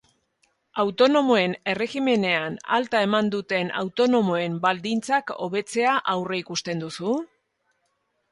Autonomoen 0.83 1.51
erregimenean 1.73 2.55
alta 2.77 3.01
eman 3.07 3.29
duten 3.35 3.69
autonomoen 3.83 4.57
baldintzak 4.65 5.33
hobetzea 5.45 5.93
aurreikusten 6.15 6.81
duzu? 6.85 7.13